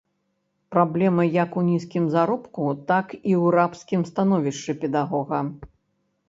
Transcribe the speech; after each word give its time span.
Праблема 0.75 1.25
як 1.33 1.57
у 1.61 1.63
нізкім 1.67 2.07
заробку, 2.15 2.63
так 2.91 3.13
і 3.19 3.19
ў 3.41 3.45
рабскім 3.57 4.01
становішчы 4.11 4.71
педагога. 4.87 5.45